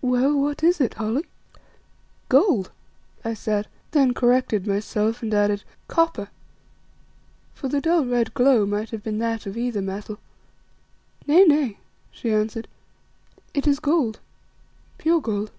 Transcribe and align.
"Well, 0.00 0.40
what 0.40 0.62
is 0.64 0.80
it, 0.80 0.94
Holly?" 0.94 1.26
"Gold," 2.30 2.70
I 3.26 3.34
said, 3.34 3.68
then 3.90 4.14
corrected 4.14 4.66
myself 4.66 5.22
and 5.22 5.34
added, 5.34 5.64
"Copper," 5.86 6.30
for 7.52 7.68
the 7.68 7.82
dull, 7.82 8.06
red 8.06 8.32
glow 8.32 8.64
might 8.64 8.88
have 8.88 9.02
been 9.02 9.18
that 9.18 9.44
of 9.44 9.58
either 9.58 9.82
metal. 9.82 10.18
"Nay, 11.26 11.42
nay," 11.44 11.76
she 12.10 12.32
answered, 12.32 12.68
"it 13.52 13.66
is 13.66 13.78
gold, 13.78 14.18
pure 14.96 15.20
gold." 15.20 15.50